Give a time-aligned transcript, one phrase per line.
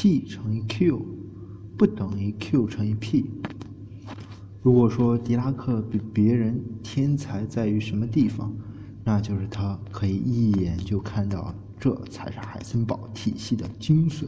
[0.00, 1.02] P 乘以 Q
[1.76, 3.28] 不等于 Q 乘以 P。
[4.62, 8.52] 如果说狄拉克比别人天才在于什么地方，
[9.04, 14.26] 那就是他可以一眼就看到这才是海森堡体系的精髓。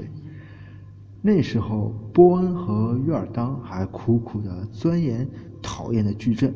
[1.22, 5.24] 那时候，波恩和约尔当还苦苦的钻研
[5.62, 6.52] 讨厌的矩阵，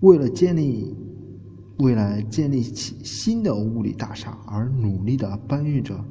[0.00, 0.92] 为了建立、
[1.76, 6.04] 为了建立起新的物理大厦而努力的搬运着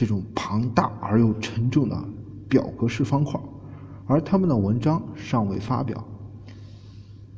[0.00, 2.04] 这种庞大而又沉重的
[2.48, 3.38] 表格式方块，
[4.06, 6.02] 而他们的文章尚未发表。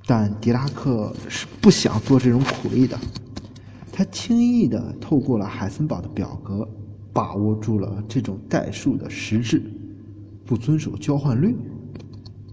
[0.07, 2.97] 但狄拉克是不想做这种苦力的，
[3.91, 6.69] 他轻易的透过了海森堡的表格。
[7.13, 9.61] 把握住了这种代数的实质，
[10.47, 11.57] 不遵守交换律，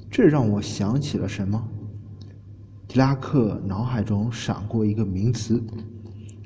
[0.09, 1.63] 这让我想起了什么？
[2.87, 5.63] 狄拉克脑海中闪过一个名词，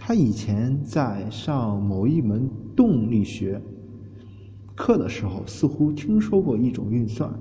[0.06, 3.62] 他以前在上某一门动力学
[4.76, 7.34] 课的时候，似乎听说过一种运算，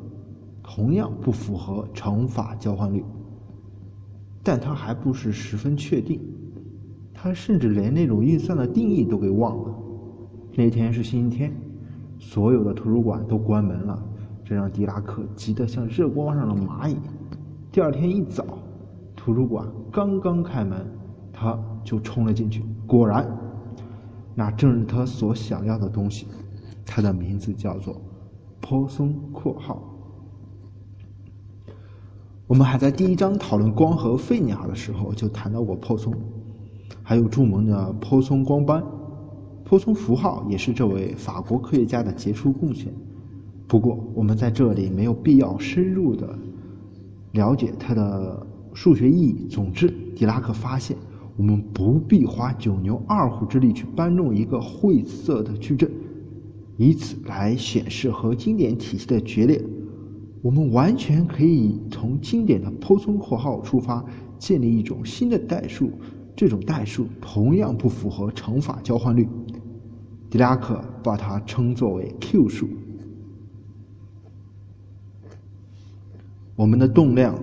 [0.62, 3.04] 同样不符合乘法交换律，
[4.44, 6.20] 但他还不是十分确定，
[7.12, 9.74] 他甚至连那种运算的定义都给忘了。
[10.54, 11.52] 那天是星期天，
[12.20, 14.00] 所有的图书馆都关门了，
[14.44, 16.96] 这让狄拉克急得像热锅上的蚂蚁。
[17.72, 18.44] 第二天一早，
[19.16, 20.86] 图书馆刚刚开门，
[21.32, 22.64] 他就冲了进去。
[22.86, 23.26] 果然，
[24.34, 26.26] 那正是他所想要的东西。
[26.84, 28.00] 他的名字叫做
[28.60, 29.82] 波松括号。
[32.46, 36.12] 我们还在第一章讨论光和费尼尔的时候就谈到过波松，
[37.02, 38.82] 还有著名的波松光斑。
[39.64, 42.92] 波松符号也是这位法国科学家的杰出贡献。
[43.66, 46.28] 不过，我们在这里没有必要深入的
[47.30, 49.46] 了解它的数学意义。
[49.48, 50.94] 总之，狄拉克发现，
[51.36, 55.90] 我们不必花九牛二虎之力去搬弄一个晦涩的矩阵，
[56.76, 59.62] 以此来显示和经典体系的决裂。
[60.42, 64.04] 我们完全可以从经典的波松括号出发，
[64.38, 65.90] 建立一种新的代数。
[66.34, 69.28] 这种代数同样不符合乘法交换律。
[70.30, 72.68] 狄拉克把它称作为 Q 数。
[76.56, 77.38] 我们的动量、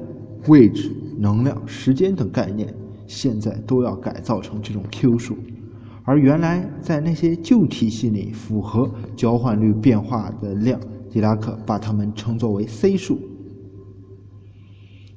[0.48, 2.74] 位置、能量、时间等概念，
[3.10, 5.36] 现在都要改造成这种 Q 数，
[6.04, 13.20] 而原来在那些旧体系里符合交换律变化的量，狄拉克把它们称作为 C 数。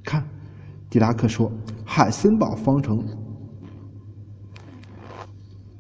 [0.02, 0.26] 看，
[0.88, 1.52] 狄拉克说，
[1.84, 3.04] 海森堡方程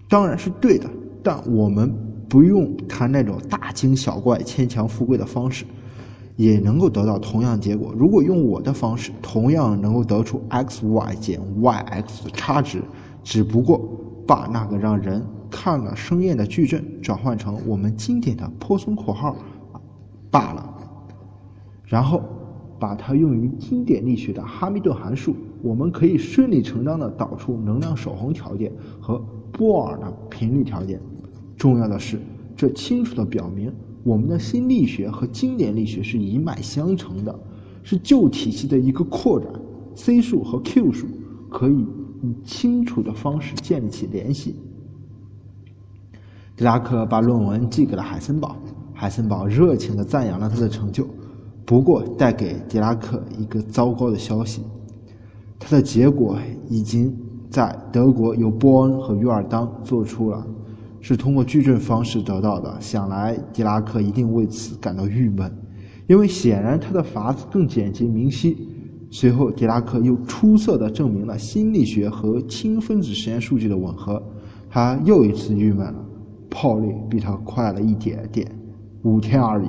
[0.08, 0.88] 当然是对的。
[1.22, 1.90] 但我们
[2.28, 5.64] 不用谈那种大惊小怪、牵强附会的方式，
[6.42, 7.94] 也能够得到同样结果。
[7.96, 12.82] 如果用我的方式，同样能够得出 x y 减 y x 的差值，
[13.22, 13.80] 只不过
[14.26, 19.36] 把那个让人看了生厌的矩阵转换成我们经典的泊松括号
[20.32, 20.68] 罢了。
[21.84, 22.20] 然后
[22.78, 29.22] 把它用于经典力学的哈密顿函数，我们可以顺理成章地导出能量守恒条件和
[29.52, 30.98] 波尔的频率条件。
[31.56, 32.18] 重要的是，
[32.56, 33.72] 这清楚地表明，
[34.04, 37.38] 我们的新力学和经典力学是一脉相承的，
[37.82, 39.48] 是旧体系的一个扩展。
[39.94, 41.06] C 数和 Q 数
[41.50, 41.86] 可以
[42.22, 44.56] 以清楚的方式建立起联系。
[46.56, 48.56] 狄拉克把论文寄给了海森堡，
[48.92, 51.06] 海森堡热情地赞扬了他的成就，
[51.64, 54.62] 不过带给狄拉克一个糟糕的消息：
[55.58, 56.38] 他的结果
[56.68, 57.14] 已经
[57.50, 60.46] 在德国由波恩和约尔当做出了。
[61.02, 65.52] 是通过矩阵方式得到的，想来狄拉克一定为此感到郁闷，
[66.06, 68.56] 因为显然他的法子更简洁明晰。
[69.10, 74.22] 随后，狄拉克又出色地证明了新力学和氢分子实验数据的吻合，
[74.70, 75.94] 他又一次郁闷了。
[76.48, 78.46] 泡利比他快了一点点，
[79.02, 79.68] 五天而已。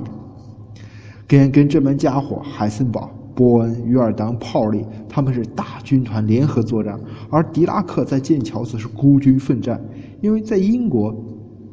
[1.26, 6.98] 跟跟这帮家伙，海森堡、波恩、约尔当、泡利，他们是大军团联合作战，
[7.30, 9.82] 而狄拉克在剑桥则是孤军奋战。
[10.20, 11.14] 因为在英国，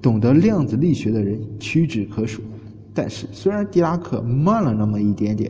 [0.02, 2.42] 懂得量子力学的人屈指可数。
[2.94, 5.50] 但是，虽然狄拉克慢了那么一点点，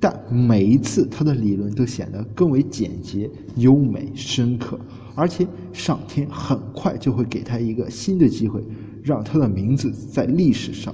[0.00, 4.78] 但每一次他的理论都显得更为简洁、优美、深刻。
[5.14, 8.60] 而且，上天很快就会给他一个新的机会，
[9.02, 10.92] 让他的名字在历史上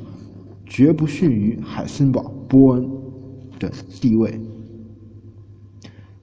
[0.66, 2.86] 绝不逊于海森堡、波恩
[3.60, 3.70] 的
[4.00, 4.40] 地位。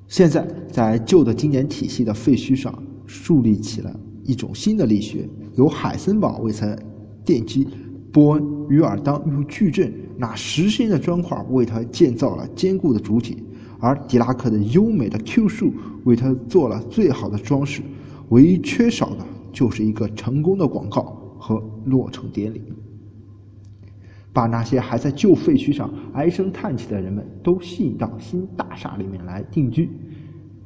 [0.07, 3.99] 现在，在旧的经典体系的废墟上树立起了。
[4.25, 5.25] 一种新的力学，
[5.55, 6.77] 由海森堡为它
[7.25, 7.65] 奠基，
[8.11, 13.41] 波恩、与尔当用矩阵那实心的砖块为它建造了坚固的主体，
[13.79, 15.73] 而狄拉克的优美的 Q 数
[16.03, 17.81] 为它做了最好的装饰。
[18.29, 22.61] 唯一缺少的就是一个成功的广告和落成典礼。
[24.37, 29.89] 把那些还在旧废墟上唉声叹气的人们都吸引到新大厦里面来定居。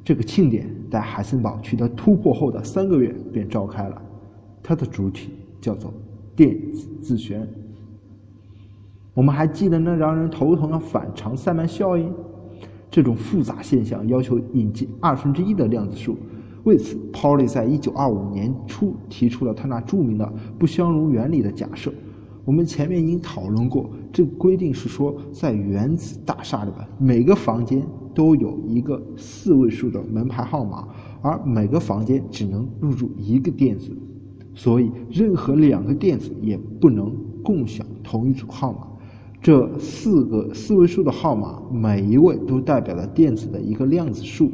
[0.04, 4.02] 这个庆典在海森堡取得突破后的三个月便召开了，
[4.62, 5.90] 它的主体叫做
[6.36, 7.48] 电子自旋。
[9.14, 12.12] 我们还记得那让人头疼的反常塞曼效应？
[12.90, 16.14] 这种复杂现象要求引进二分之一的量子数。
[16.64, 21.90] 为此，Pauli 在一九二五年初提出了他那著名的不相容原理的假设。
[22.44, 27.80] 我们前面已经讨论过，这个规定是说，在原子大厦里边，每个房间
[28.12, 30.88] 都有一个四位数的门牌号码，
[31.20, 33.96] 而每个房间只能入住一个电子，
[34.54, 38.88] 所以任何两个电子也不能共享同一组号码。
[39.40, 44.50] 这四个四位数的号码，每一位都代表了电子的一个量子数。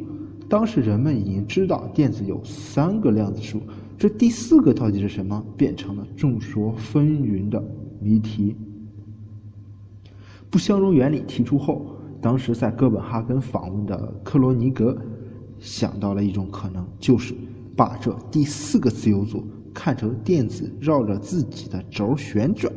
[0.46, 3.60] 当时人们已经知道电子有三个量子数。
[3.98, 5.44] 这第四个到底是什么？
[5.56, 7.60] 变成了众说纷纭的
[8.00, 8.54] 谜题。
[10.48, 11.84] 不相容原理提出后，
[12.20, 14.96] 当时在哥本哈根访问的克罗尼格
[15.58, 17.34] 想到了一种可能，就是
[17.76, 22.72] 把这第四个自由组看成电子绕着自己的轴旋转。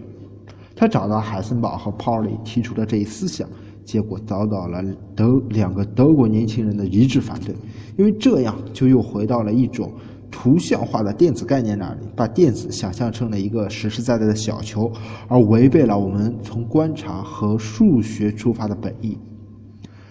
[0.76, 3.48] 他找到海森堡和 Pauli 提出了这一思想，
[3.86, 4.82] 结果遭到了
[5.16, 7.54] 德两个德国年轻人的一致反对，
[7.96, 9.94] 因为这样就又回到了一种。
[10.32, 14.92] 图像化的电子概念那里，把电子想象成了一个实实在在的小球，
[15.28, 19.18] 而违背了我们从观察和数学出发的本意。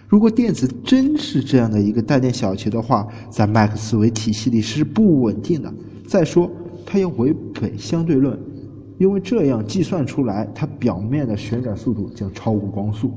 [0.07, 5.73] 如果电子真是这样的一个带电小球的话，在麦克斯韦体系里是不稳定的。
[6.07, 6.51] 再说，
[6.85, 8.39] 它又违背相对论，
[8.99, 13.13] 因为这样计算出来，它表面的旋转速度将超过光速。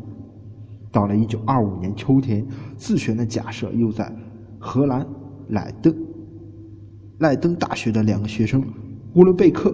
[0.91, 2.45] 到了1925年秋天，
[2.77, 4.15] 自旋的假设又在
[4.59, 5.03] 荷兰
[5.49, 5.93] 莱登。
[7.19, 8.63] 赖登大学的两个学生
[9.13, 9.73] 乌伦贝克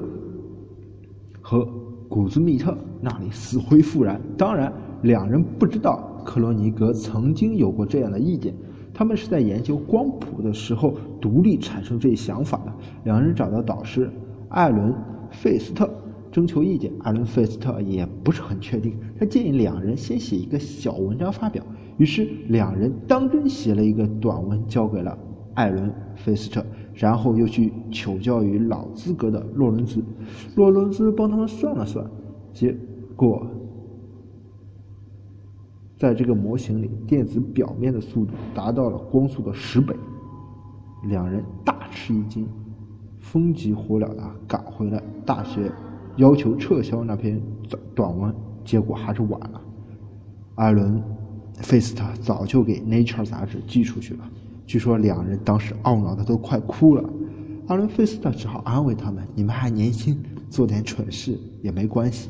[1.41, 1.67] 和
[2.07, 4.19] 古兹密特那里死灰复燃。
[4.37, 4.71] 当然，
[5.03, 8.53] 两人不知道克罗尼格曾经有过这样的意见。
[8.93, 12.73] 他们是在研究光谱的时候独立产生这一想法的。
[13.05, 14.11] 两人找到导师
[14.49, 14.93] 艾伦
[15.31, 15.89] 费斯特
[16.31, 18.97] 征求意见，艾伦费斯特也不是很确定。
[19.17, 21.63] 他建议两人先写一个小文章发表。
[21.97, 25.17] 于是两人当真写了一个短文交给了
[25.53, 26.65] 艾伦费斯特。
[26.99, 30.03] 然后又去求教于老资格的洛伦兹，
[30.57, 32.05] 洛伦兹帮他们算了算，
[32.51, 32.75] 结
[33.15, 33.47] 果，
[35.97, 39.95] 在这个模型里，电子表面的速度达到了光速的十倍。
[41.05, 42.45] 两人大吃一惊，
[43.21, 45.71] 风急火燎的赶回了大学，
[46.17, 48.35] 要求撤销那篇短短文。
[48.65, 49.61] 结果还是晚了，
[50.55, 51.01] 艾伦
[51.53, 54.29] 费斯特早就给《Nature》杂志寄出去了。
[54.69, 57.03] 据说两人当时懊恼的都快哭了，
[57.69, 62.29] 阿伦费斯特只好安慰他们：“你们还年轻，做点蠢事也没关系。”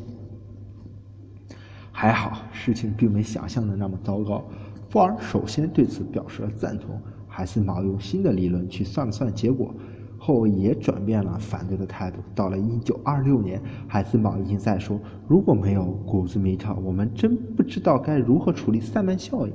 [1.92, 4.42] 还好，事情并没想象的那么糟糕。
[4.90, 6.98] 布尔首先对此表示了赞同，
[7.28, 9.76] 海森堡用新的理论去算了算结果
[10.18, 12.20] 后，也转变了反对的态度。
[12.34, 14.98] 到了1926年，海森堡已经在说
[15.28, 19.52] ：“如果没有古兹米特，我们真不知道该如何处理塞曼效应。”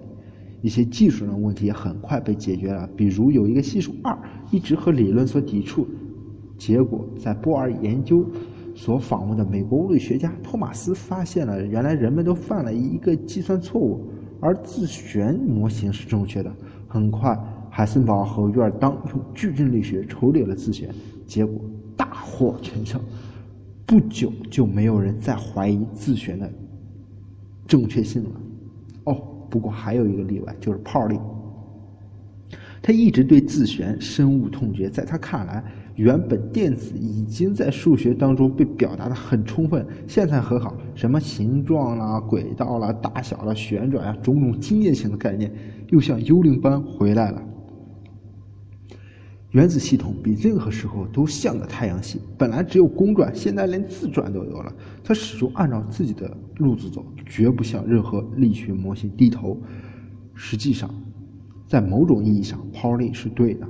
[0.65, 4.19] 一些技术上的问题也很快被解决了，比如有一个系数二
[4.51, 5.87] 一直和理论所抵触，
[6.57, 8.25] 结果在波尔研究
[8.75, 14.07] 所访问的美国物理学家托马斯发现了，原来人们都犯了一个计算错误，
[14.41, 16.51] 而自旋模型是正确的。
[16.89, 20.89] 很快，海森堡和约尔当用矩阵力学处理了自旋，
[21.27, 21.61] 结果
[21.95, 22.99] 大获全胜。
[23.85, 26.51] 不久就没有人再怀疑自旋的
[27.67, 28.31] 正确性了。
[29.05, 29.34] 哦。
[29.55, 31.17] 不过还有一个例外，就是泡利。
[32.83, 34.91] 他一直对自旋深恶痛绝。
[34.91, 35.63] 在他看来，
[35.95, 45.49] 原本电子已经在数学当中被表达的很充分，现在很好，什么形状啦、轨道啦、大小啦、旋转啊，种种经验性的概念
[45.91, 47.41] 又像幽灵般回来了。
[49.55, 54.73] 原子系统比任何时候都像个太阳系，本来只有公转，现在连自转都有了。
[55.05, 59.57] 它始终按照自己的路子走，绝不向任何力学模型低头。
[60.35, 60.93] 实际上，
[61.69, 63.65] 在某种意义上，Pauli 是对的。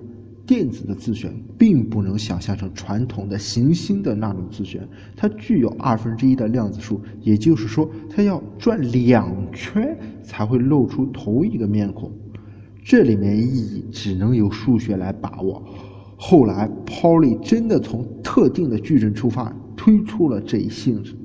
[0.46, 12.10] 电子的自旋并不能想象成传统的行星的那种自旋，它具有二分之一的量子数，也就是说，它要转两圈才会露出头一个面孔。
[12.84, 15.62] 这里面意义只能由数学来把握。
[16.18, 21.16] 后来，Pauli 真的从特定的矩阵出发，推出了这一性质，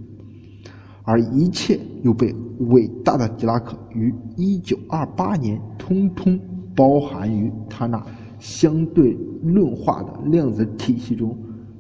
[1.04, 2.34] 而一切又被
[2.70, 6.40] 伟大的狄拉克于1928年通通
[6.74, 8.02] 包含于他那
[8.40, 11.38] 相对论化的量子体系中，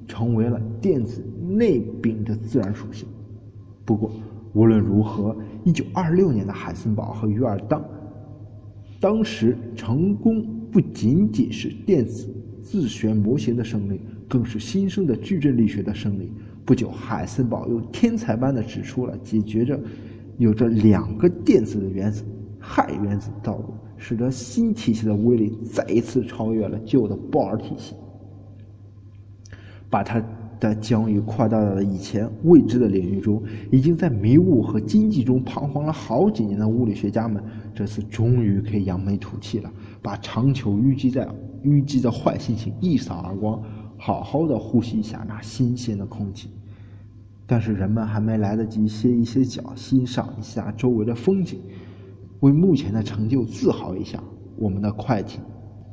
[0.07, 3.07] 成为了电子内禀的自然属性。
[3.86, 4.12] 不过，
[4.53, 7.83] 无论如何，1926年的海森堡和约尔当，
[9.00, 12.27] 当时成功不仅仅是电子
[12.62, 16.34] 自旋模型的胜利，更是新生的矩阵力学的胜利。
[16.65, 19.79] 不久，海森堡又天才般的指出了解决着
[20.38, 22.24] 有着两个电子的原子——
[22.60, 27.96] 氦原子道路，使得新体系的威力再一次超越了旧的鲍尔体系，
[29.89, 30.24] 把它。
[30.60, 37.42] 的疆域扩大到了以前未知的领域中，已经在迷雾和经济中彷徨了好几年的物理学家们，
[37.74, 41.28] 这次终于可以扬眉吐气了，把长久淤积在
[41.63, 43.62] 淤积的坏心情一扫而光，
[43.98, 46.50] 好好的呼吸一下那新鲜的空气。
[47.48, 51.60] 但是人们还没来得及歇一歇脚，欣赏一下周围的风景，
[52.42, 54.22] 为目前的成就自豪一下，
[54.58, 55.42] 我们的快艇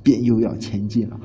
[0.03, 1.19] 便又要前进了。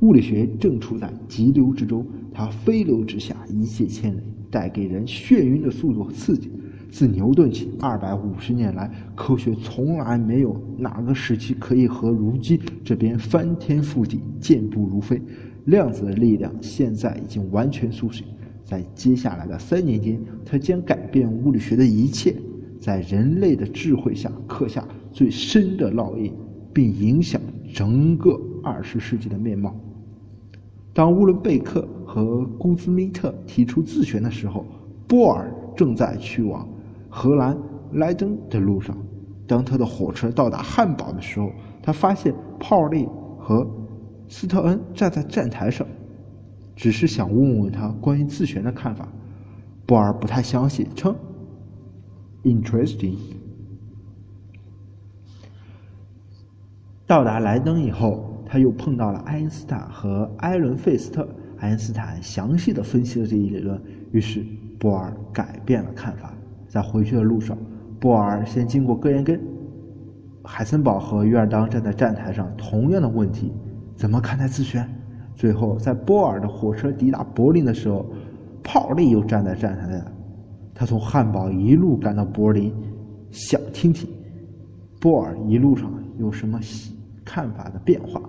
[0.00, 2.06] 物理学正处在急流之中。
[2.36, 6.50] 它飞流直下，一泻千里，带给人眩晕的速度和刺激。
[6.90, 15.18] 自牛顿起，二百五十年来，科学从来没有哪个时期可以和如今这边翻天覆地、健步如飞。
[15.64, 18.26] 量子的力量现在已经完全苏醒，
[18.62, 22.36] 在接下来的三年间，它将改变物理学的一切，
[22.78, 26.34] 在人类的智慧下刻下最深的烙印，
[26.74, 27.40] 并影响
[27.72, 29.74] 整个二十世纪的面貌。
[30.92, 34.64] 当乌伦贝克和古兹米特提出自旋的时候，
[35.06, 36.66] 波尔正在去往
[37.10, 37.54] 荷兰
[37.92, 38.96] 莱登的路上。
[39.46, 41.50] 当他的火车到达汉堡的时候，
[41.82, 43.06] 他发现泡利
[43.38, 43.68] 和
[44.28, 45.86] 斯特恩站在站台上，
[46.74, 49.06] 只是想问问他关于自旋的看法。
[49.84, 51.14] 波尔不太相信，称
[52.44, 53.18] ：“Interesting。”
[57.06, 58.32] 到达莱登以后。
[58.48, 61.28] 他又碰到了爱因斯坦和埃伦·费斯特。
[61.58, 63.80] 爱因斯坦详细的分析了这一理论，
[64.12, 64.44] 于是
[64.78, 66.32] 波尔改变了看法。
[66.68, 67.56] 在回去的路上，
[67.98, 69.40] 波尔先经过哥廷根，
[70.44, 73.52] 海森堡和约尔当站在站台上，同样的问题：
[73.96, 74.86] 怎么看待自旋？
[75.34, 78.06] 最后，在波尔的火车抵达柏林的时候，
[78.62, 80.04] 泡利又站在站台上。
[80.74, 82.72] 他从汉堡一路赶到柏林，
[83.30, 84.08] 想听听
[85.00, 86.60] 波尔一路上有什么
[87.24, 88.20] 看法的变化。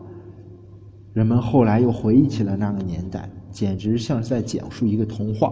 [1.17, 5.51] 人们后来又回忆起了那个年代，简直像是在讲述一个童话。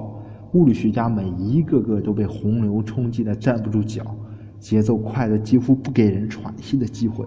[0.54, 4.16] 物理学家们一个个都被洪流冲击得站不住脚，
[4.60, 7.26] 节奏快得几乎不给人喘息的机会。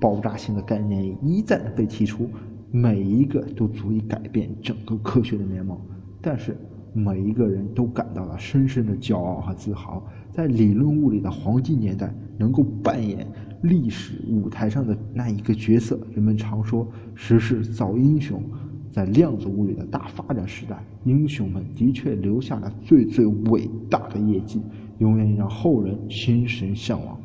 [0.00, 2.28] 爆炸性的概念一再的被提出，
[2.72, 5.80] 每一个都足以改变整个科学的面貌。
[6.20, 6.56] 但是
[6.92, 13.24] 每一个人都感到了深深的骄傲和自豪，在理论物理的黄金年代能够扮演。
[13.62, 18.42] 历史舞台上的那一个角色，人们常说“时势造英雄”。
[18.90, 24.62] 在量子物理的大发展时代，英雄们的确留下了最最伟大的业绩，
[24.98, 27.16] 永远让后人心神向往。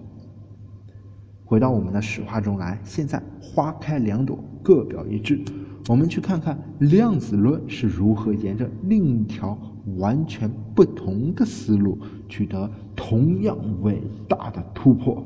[1.45, 5.39] 回到我们的史话中来，现在花开两朵，各表一枝。
[5.87, 9.57] 我们去看看量子论是如何沿着另一条
[9.97, 11.97] 完全不同的思路，
[12.27, 15.25] 取得同样伟大的突破。